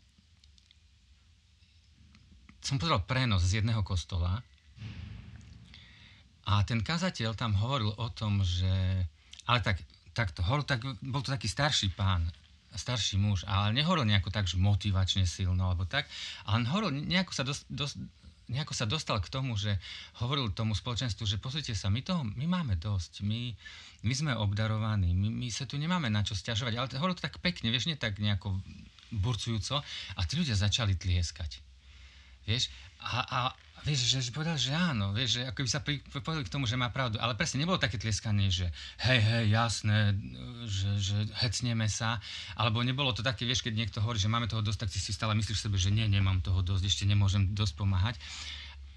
[2.60, 4.44] som pozeral prenos z jedného kostola
[6.46, 8.68] a ten kazateľ tam hovoril o tom, že...
[9.46, 9.80] Ale tak,
[10.12, 12.28] takto, hovoril, tak, bol to taký starší pán,
[12.74, 16.06] starší muž, ale nehovoril nejako tak, že motivačne silno, alebo tak,
[16.46, 17.96] ale hovoril, nejako sa, dos, dos,
[18.50, 19.78] nejako sa dostal k tomu, že
[20.18, 23.54] hovoril tomu spoločenstvu, že pozrite sa, my, toho, my máme dosť, my,
[24.02, 27.38] my sme obdarovaní, my, my sa tu nemáme na čo stiažovať, ale hovoril to tak
[27.38, 28.58] pekne, vieš, nie tak nejako
[29.12, 29.84] burcujúco
[30.16, 31.60] a tí ľudia začali tlieskať.
[32.48, 33.40] Vieš, a, a
[33.82, 36.78] vieš, že, že povedal, že áno, vieš, že ako by sa pripovedali k tomu, že
[36.78, 38.70] má pravdu, ale presne nebolo také tlieskanie, že
[39.02, 40.14] hej, hej, jasné,
[40.66, 42.22] že, že hecneme sa,
[42.54, 45.34] alebo nebolo to také, vieš, keď niekto hovorí, že máme toho dosť, tak si stále
[45.34, 48.16] myslíš sebe, že nie, nemám toho dosť, ešte nemôžem dosť pomáhať.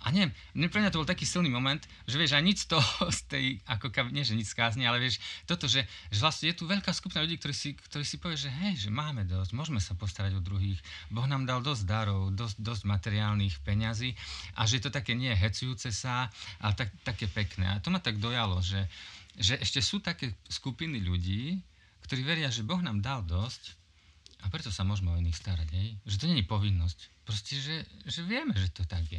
[0.05, 0.29] A neviem,
[0.69, 2.85] pre mňa to bol taký silný moment, že vieš, a nič z toho,
[3.17, 5.17] z tej, ako, nie že nič skázni, ale vieš,
[5.49, 8.53] toto, že, že vlastne je tu veľká skupina ľudí, ktorí si, ktorí si povie, že
[8.53, 10.77] hej, že máme dosť, môžeme sa postarať o druhých,
[11.09, 14.13] Boh nám dal dosť darov, dosť, dosť materiálnych peňazí
[14.53, 16.29] a že je to také nie hecujúce sa,
[16.61, 17.73] ale tak, také pekné.
[17.73, 18.85] A to ma tak dojalo, že,
[19.41, 21.57] že ešte sú také skupiny ľudí,
[22.05, 23.73] ktorí veria, že Boh nám dal dosť
[24.45, 25.97] a preto sa môžeme o iných starať, hej?
[26.05, 26.99] Že to je povinnosť.
[27.25, 29.17] Proste, že, že vieme, že to tak je.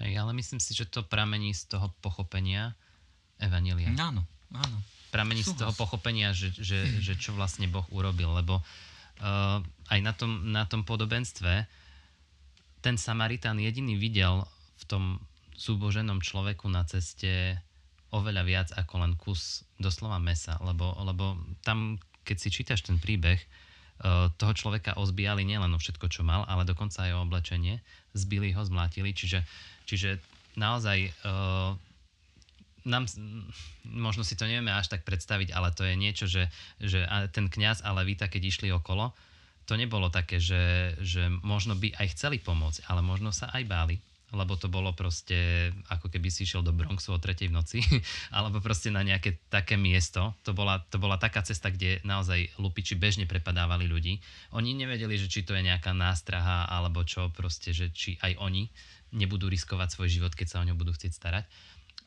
[0.00, 2.72] Hej, ale myslím si, že to pramení z toho pochopenia
[3.36, 3.92] Evanília.
[3.96, 4.78] Áno, áno.
[5.12, 5.56] Pramení Súhlas.
[5.56, 9.58] z toho pochopenia, že, že, že čo vlastne Boh urobil, lebo uh,
[9.90, 11.66] aj na tom, na tom podobenstve
[12.80, 14.48] ten Samaritán jediný videl
[14.80, 15.04] v tom
[15.60, 17.60] súboženom človeku na ceste
[18.10, 23.38] oveľa viac ako len kus doslova mesa, lebo, lebo tam, keď si čítaš ten príbeh,
[24.40, 27.84] toho človeka ozbíjali nielen o všetko, čo mal, ale dokonca aj o oblečenie,
[28.16, 29.44] zbili ho, zmlátili, čiže
[29.90, 30.22] Čiže
[30.54, 31.74] naozaj uh,
[32.86, 33.10] nám,
[33.82, 36.46] možno si to nevieme až tak predstaviť, ale to je niečo, že,
[36.78, 37.02] že
[37.34, 39.10] ten kňaz a levita, keď išli okolo,
[39.66, 43.98] to nebolo také, že, že možno by aj chceli pomôcť, ale možno sa aj báli,
[44.30, 47.78] lebo to bolo proste, ako keby si išiel do Bronxu o tretej v noci,
[48.36, 50.38] alebo proste na nejaké také miesto.
[50.46, 54.22] To bola, to bola taká cesta, kde naozaj lupiči bežne prepadávali ľudí.
[54.54, 58.70] Oni nevedeli, že či to je nejaká nástraha, alebo čo, proste, že či aj oni
[59.10, 61.44] nebudú riskovať svoj život, keď sa o ňo budú chcieť starať.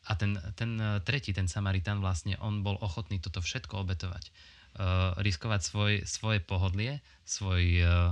[0.04, 4.28] A ten, ten e, tretí, ten Samaritán vlastne, on bol ochotný toto všetko obetovať.
[4.74, 8.10] Uh, riskovať svoj, svoje pohodlie, svoj, uh,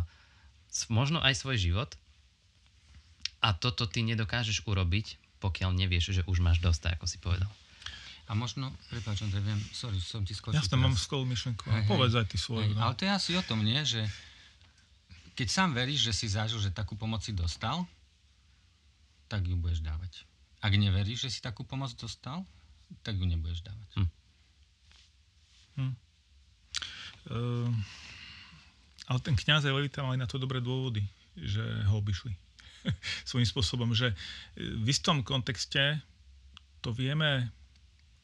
[0.87, 1.91] možno aj svoj život.
[3.43, 7.51] A toto ty nedokážeš urobiť, pokiaľ nevieš, že už máš dosť, ako si povedal.
[8.31, 10.63] A možno, prepáč, Andrej, viem, sorry, som ti skočil.
[10.63, 12.71] Ja tam mám skolu myšlenku, hej, povedz aj ty svoju.
[12.71, 12.87] Hej, no.
[12.87, 14.07] Ale to je asi o tom, nie, že
[15.35, 17.83] keď sám veríš, že si zažil, že takú pomoc si dostal,
[19.27, 20.23] tak ju budeš dávať.
[20.63, 22.47] Ak neveríš, že si takú pomoc dostal,
[23.03, 23.89] tak ju nebudeš dávať.
[23.99, 24.11] Hm.
[25.73, 25.95] Hm.
[27.33, 27.71] Uh,
[29.11, 31.03] ale ten kniaz aj Levita mali na to dobré dôvody,
[31.35, 32.31] že ho obišli.
[33.29, 34.15] Svojím spôsobom, že
[34.57, 36.03] v istom kontexte
[36.83, 37.51] to vieme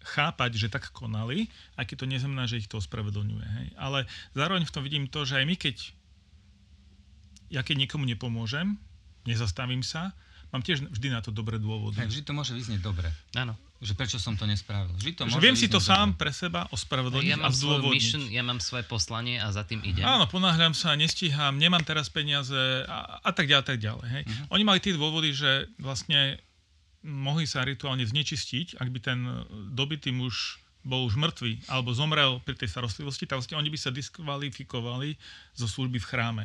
[0.03, 3.47] chápať, že tak konali, aj keď to neznamená, že ich to ospravedlňuje.
[3.47, 3.68] Hej?
[3.77, 5.77] Ale zároveň v tom vidím to, že aj my, keď
[7.49, 8.77] ja keď niekomu nepomôžem,
[9.25, 10.12] nezastavím sa,
[10.53, 12.01] mám tiež vždy na to dobré dôvody.
[12.01, 13.09] Vždy to môže vyznieť dobre.
[13.37, 13.57] Áno.
[13.78, 14.90] Že prečo som to nespravil.
[14.98, 15.86] Vždy to že viem si to dobre.
[15.86, 19.78] sám pre seba ospravedlniť ja mám a mission, ja mám svoje poslanie a za tým
[19.86, 20.02] idem.
[20.02, 24.06] Áno, ponáhľam sa, nestíham, nemám teraz peniaze a, a tak ďalej, tak ďalej.
[24.10, 24.22] Hej.
[24.26, 24.54] Uh-huh.
[24.58, 26.42] Oni mali tie dôvody, že vlastne
[27.06, 29.18] mohli sa rituálne znečistiť, ak by ten
[29.70, 33.94] dobitý muž bol už mŕtvý alebo zomrel pri tej starostlivosti, tak vlastne oni by sa
[33.94, 35.14] diskvalifikovali
[35.54, 36.44] zo služby v chráme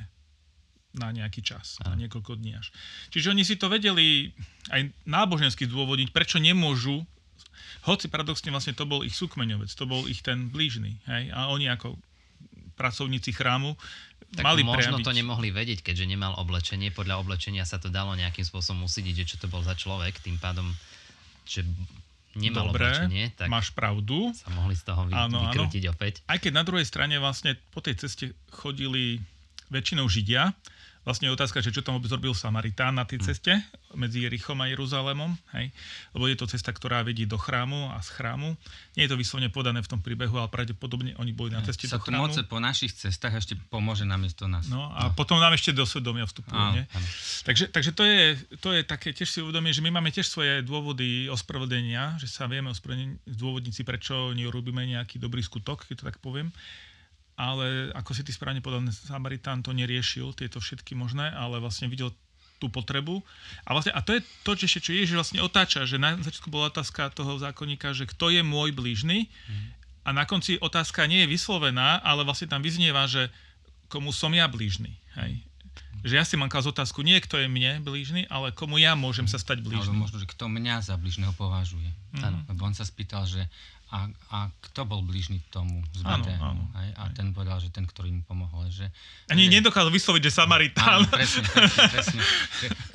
[0.93, 1.93] na nejaký čas, a.
[1.93, 2.69] na niekoľko dní až.
[3.09, 4.29] Čiže oni si to vedeli
[4.69, 7.01] aj nábožensky zdôvodniť, prečo nemôžu,
[7.83, 11.67] hoci paradoxne vlastne to bol ich súkmeňovec, to bol ich ten blížny, hej, a oni
[11.67, 11.99] ako
[12.73, 13.77] pracovníci chrámu
[14.33, 15.05] tak mali možno prejaviť.
[15.05, 16.89] to nemohli vedieť, keďže nemal oblečenie.
[16.89, 20.41] Podľa oblečenia sa to dalo nejakým spôsobom usídiť, že čo to bol za človek, tým
[20.41, 20.73] pádom,
[21.45, 21.61] že
[22.33, 24.33] nemal Dobre, oblečenie, tak máš pravdu.
[24.33, 25.93] sa mohli z toho vy, áno, vykrútiť áno.
[25.93, 26.13] opäť.
[26.25, 29.21] Aj keď na druhej strane vlastne po tej ceste chodili
[29.69, 30.49] väčšinou Židia,
[31.03, 33.25] vlastne je otázka, že čo tam vôbec robil Samaritán na tej hm.
[33.27, 33.53] ceste
[33.93, 35.69] medzi Jerichom a Jeruzalémom, hej?
[36.17, 38.57] lebo je to cesta, ktorá vedí do chrámu a z chrámu.
[38.97, 42.01] Nie je to vyslovene podané v tom príbehu, ale pravdepodobne oni boli na ceste sa
[42.01, 42.33] do chrámu.
[42.33, 44.65] Sa po našich cestách ešte pomôže namiesto nás.
[44.65, 45.13] No a no.
[45.13, 46.57] potom nám ešte do svedomia vstupujú.
[46.57, 46.81] Áno?
[46.81, 47.07] Áno.
[47.45, 48.21] Takže, takže to, je,
[48.57, 52.49] to je také, tiež si uvedomie, že my máme tiež svoje dôvody ospravedlenia, že sa
[52.49, 56.49] vieme zdôvodniť si, prečo neurobíme nejaký dobrý skutok, keď to tak poviem
[57.33, 62.13] ale ako si ty správne povedal, Samaritán to neriešil, tieto všetky možné, ale vlastne videl
[62.61, 63.19] tú potrebu.
[63.67, 66.71] A, vlastne, a to je to, čo, čo Ježiš vlastne otáča, že na začiatku bola
[66.71, 69.67] otázka toho zákonníka, že kto je môj blížny mm.
[70.07, 73.27] a na konci otázka nie je vyslovená, ale vlastne tam vyznieva, že
[73.91, 74.95] komu som ja blížny.
[75.19, 75.43] Hej.
[76.03, 79.23] Že ja si mám klas otázku, nie kto je mne blížny, ale komu ja môžem
[79.23, 79.99] sa stať blížnym.
[79.99, 81.91] Ale možno, že kto mňa za blížneho považuje.
[82.15, 82.47] Mm.
[82.47, 83.47] Lebo on sa spýtal, že
[83.93, 86.41] a, a kto bol blížny tomu zbetému.
[86.41, 86.82] Áno, áno.
[86.82, 86.89] Hej?
[86.97, 87.13] A hej.
[87.13, 88.65] ten povedal, že ten, ktorý mu pomohol.
[88.73, 88.89] Že,
[89.29, 89.62] Ani že...
[89.62, 91.06] nedokázal vysloviť, že Samaritán.
[91.06, 92.19] Áno, presne, presne, presne.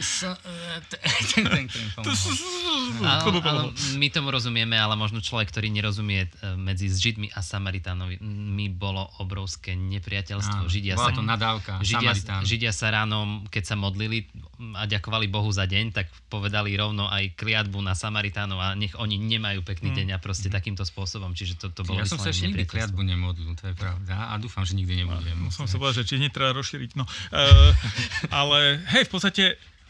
[0.02, 0.34] So,
[1.38, 3.70] ten, ten, ktorý mu pomohol.
[3.94, 9.06] My tomu rozumieme, ale možno človek, ktorý nerozumie e, medzi Židmi a Samaritánovi, my bolo
[9.22, 10.66] obrovské nepriateľstvo.
[10.66, 14.26] Áno, Židia bola sa, to nadávka, Židia, Židia sa ráno, keď sa modlili
[14.58, 19.14] a ďakovali Bohu za deň, tak povedali rovno aj kliatbu na Samaritánov a nech oni
[19.14, 19.98] nemajú pekný hmm.
[20.02, 20.56] deň a proste hmm.
[20.58, 23.74] takýmto spôsobom, čiže to, to bolo Ja som sa ešte nikdy kliatbu nemodlil, to je
[23.78, 25.38] pravda a dúfam, že nikdy nebudem.
[25.38, 26.90] No, som sa povedal, že či netreba rozšíriť.
[26.98, 27.70] No, uh,
[28.42, 29.44] ale hej, v podstate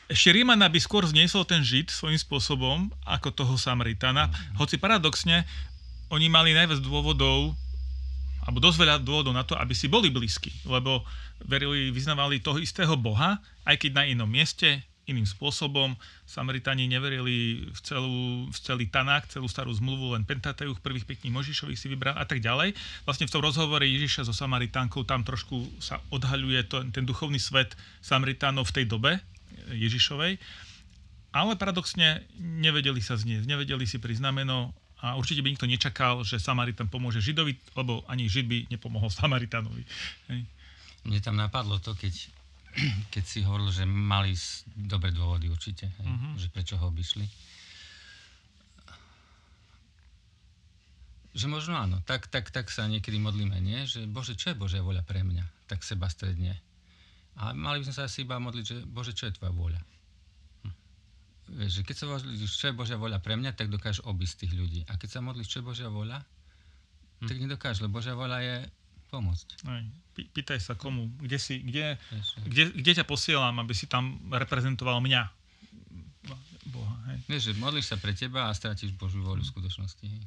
[0.09, 4.61] ešte Rímana by skôr zniesol ten Žid svojím spôsobom ako toho Samaritana, mm.
[4.61, 5.48] hoci paradoxne
[6.12, 7.57] oni mali najviac dôvodov
[8.48, 11.04] alebo dosť veľa dôvodov na to, aby si boli blízki, lebo
[11.44, 13.37] verili, vyznávali toho istého Boha,
[13.68, 15.96] aj keď na inom mieste, iným spôsobom.
[16.24, 21.80] Samaritani neverili v, celú, v celý Tanák, celú starú zmluvu, len Pentateuch, prvých pekných Možišových
[21.80, 22.76] si vybral a tak ďalej.
[23.04, 27.76] Vlastne v tom rozhovore Ježiša so Samaritánkou tam trošku sa odhaľuje to, ten duchovný svet
[28.04, 29.20] Samaritánov v tej dobe
[29.72, 30.40] Ježišovej.
[31.32, 36.90] Ale paradoxne nevedeli sa znieť, nevedeli si priznameno a určite by nikto nečakal, že Samaritan
[36.90, 39.87] pomôže Židovi, lebo ani Žid by nepomohol Samaritanovi.
[40.34, 40.42] Hej.
[41.06, 42.14] Mne tam napadlo to, keď
[43.14, 44.34] keď si hovoril, že mali
[44.74, 46.34] dobré dôvody určite, hej, uh-huh.
[46.38, 47.26] že prečo ho obišli.
[51.38, 53.87] Že možno áno, tak, tak, tak sa niekedy modlíme, nie?
[53.87, 55.70] Že Bože, čo je Božia voľa pre mňa?
[55.70, 56.58] Tak seba stredne.
[57.38, 59.78] A mali by sme sa asi iba modliť, že Bože, čo je tvoja vôľa?
[61.48, 64.80] Že keď sa modlíš, čo je Božia voľa pre mňa, tak dokážeš obísť tých ľudí.
[64.88, 66.20] A keď sa modlíš, čo je Božia voľa,
[67.22, 67.28] hm.
[67.28, 68.56] tak nedokážeš, lebo Božia voľa je
[69.08, 69.48] pomôcť.
[69.64, 69.84] Aj
[70.26, 71.94] pýtaj sa komu, kde, si, kde,
[72.42, 75.30] kde, kde ťa posielam, aby si tam reprezentoval mňa.
[76.69, 77.19] Boha, hej.
[77.29, 80.05] Vieš, že modlíš sa pre teba a strátiš Božiu voľu v skutočnosti.
[80.05, 80.23] Hej.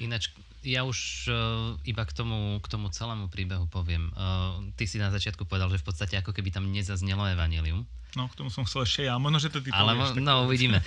[0.00, 0.32] Ináč,
[0.64, 1.36] ja už uh,
[1.84, 4.08] iba k tomu, k tomu celému príbehu poviem.
[4.16, 7.84] Uh, ty si na začiatku povedal, že v podstate ako keby tam nezaznelo evanilium.
[8.16, 9.20] No, k tomu som chcel ešte ja.
[9.20, 10.80] Možno, že to ty Ale, povieš, No, uvidíme.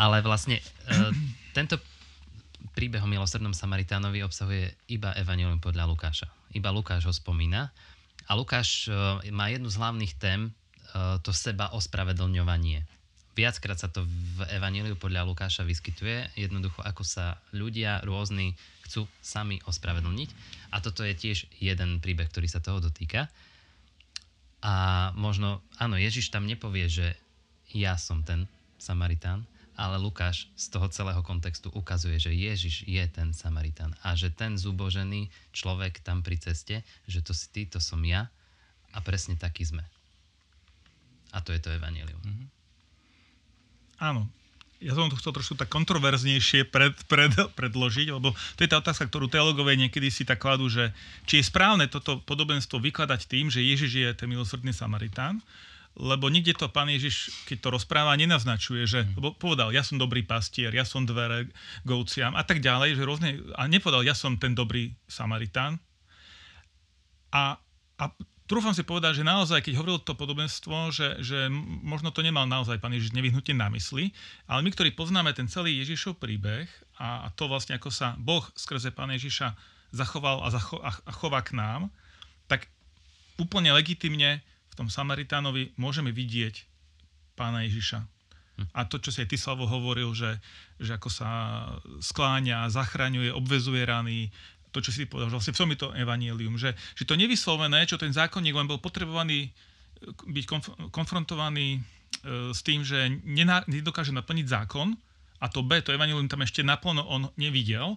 [0.00, 1.12] Ale vlastne uh,
[1.52, 1.76] tento
[2.72, 7.74] príbeh o milosrdnom Samaritánovi obsahuje iba evanilium podľa Lukáša iba Lukáš ho spomína.
[8.30, 10.54] A Lukáš e, má jednu z hlavných tém,
[11.26, 12.86] to seba ospravedlňovanie.
[13.34, 18.54] Viackrát sa to v Evaníliu podľa Lukáša vyskytuje, jednoducho ako sa ľudia rôzni
[18.86, 20.30] chcú sami ospravedlniť.
[20.70, 23.26] A toto je tiež jeden príbeh, ktorý sa toho dotýka.
[24.62, 27.18] A možno, áno, Ježiš tam nepovie, že
[27.74, 28.46] ja som ten
[28.78, 29.42] Samaritán,
[29.74, 34.54] ale Lukáš z toho celého kontextu ukazuje, že Ježiš je ten Samaritán a že ten
[34.54, 38.30] zubožený človek tam pri ceste, že to si ty, to som ja
[38.94, 39.82] a presne taký sme.
[41.34, 42.22] A to je to evanelium.
[42.22, 42.63] Mm-hmm.
[43.98, 44.26] Áno.
[44.82, 49.08] Ja som to chcel trošku tak kontroverznejšie pred, pred, predložiť, lebo to je tá otázka,
[49.08, 50.92] ktorú teológovia niekedy si tak kladú, že
[51.24, 55.40] či je správne toto podobenstvo vykladať tým, že Ježiš je ten milosrdný Samaritán,
[55.94, 59.14] lebo nikde to pán Ježiš, keď to rozpráva, nenaznačuje, že mm.
[59.14, 61.48] lebo povedal, ja som dobrý pastier, ja som dvere
[61.86, 65.78] govciam a tak ďalej, že rôzne, a nepovedal, ja som ten dobrý Samaritán.
[67.30, 67.56] A,
[67.96, 68.04] a
[68.44, 71.48] trúfam si povedať, že naozaj, keď hovoril to podobenstvo, že, že
[71.84, 74.12] možno to nemal naozaj pán Ježiš nevyhnutne na mysli,
[74.44, 76.68] ale my, ktorí poznáme ten celý Ježišov príbeh
[77.00, 79.56] a, a to vlastne, ako sa Boh skrze pána Ježiša
[79.94, 81.88] zachoval a, zacho- a chová k nám,
[82.50, 82.68] tak
[83.40, 86.66] úplne legitimne v tom Samaritánovi môžeme vidieť
[87.38, 88.02] pána Ježiša.
[88.54, 88.66] Hm.
[88.70, 90.38] A to, čo si aj ty, Slavo, hovoril, že,
[90.78, 91.30] že ako sa
[91.98, 94.30] skláňa, zachraňuje, obvezuje rany,
[94.74, 97.86] to, čo si povedal, že vlastne v tom je to evanielium, že, že to nevyslovené,
[97.86, 99.54] čo ten zákonník len bol potrebovaný
[100.26, 104.98] byť konf- konfrontovaný e, s tým, že nená, nedokáže naplniť zákon,
[105.38, 107.94] a to B, to evanielium tam ešte naplno on nevidel,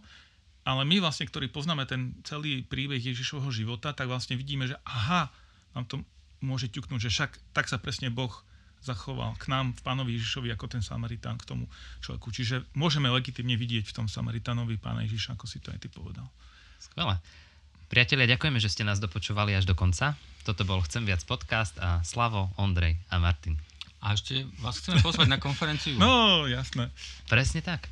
[0.67, 5.31] ale my vlastne, ktorí poznáme ten celý príbeh Ježišovho života, tak vlastne vidíme, že aha,
[5.71, 5.95] tam to
[6.43, 8.29] môže ťuknúť, že však tak sa presne Boh
[8.83, 11.65] zachoval k nám, v pánovi Ježišovi, ako ten Samaritán k tomu
[12.03, 12.29] človeku.
[12.29, 16.29] Čiže môžeme legitimne vidieť v tom Samaritánovi pána Ježiša, ako si to aj ty povedal.
[16.77, 17.17] Skvelé.
[17.87, 20.13] Priatelia, ďakujeme, že ste nás dopočúvali až do konca.
[20.43, 23.57] Toto bol Chcem viac podcast a Slavo, Ondrej a Martin.
[24.03, 25.97] A ešte vás chceme pozvať na konferenciu.
[25.97, 26.93] No, jasné.
[27.25, 27.89] Presne tak.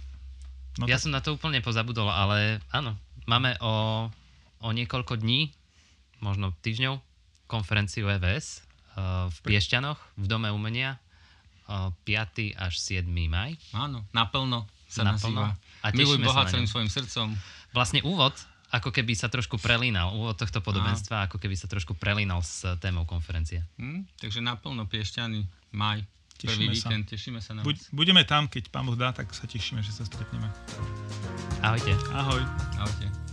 [0.78, 2.94] No, ja tak, som na to úplne pozabudol, ale áno,
[3.26, 4.08] máme o,
[4.62, 5.50] o niekoľko dní,
[6.22, 7.02] možno týždňov,
[7.50, 8.62] konferenciu EVS
[8.96, 10.98] uh, v Piešťanoch v Dome umenia
[11.70, 12.58] uh, 5.
[12.58, 13.06] až 7.
[13.30, 13.58] maj.
[13.74, 15.52] Áno, naplno sa Naplno.
[15.52, 15.84] nazýva.
[15.84, 17.36] A Miluj Boha celým svojim srdcom.
[17.76, 18.34] Vlastne úvod,
[18.76, 23.08] ako keby sa trošku prelínal, úvod tohto podobenstva, ako keby sa trošku prelínal s témou
[23.08, 23.64] konferencie.
[23.80, 24.04] Hm?
[24.20, 26.04] Takže naplno Piešťany, maj,
[26.44, 26.88] prvý Tešíme sa.
[26.92, 27.90] víkend, tešíme sa na buď, vás.
[27.96, 30.52] budeme tam, keď pán Boh dá, tak sa tešíme, že sa stretneme.
[31.64, 31.96] Ahojte.
[32.12, 32.44] Ahoj.
[32.78, 33.25] Ahojte.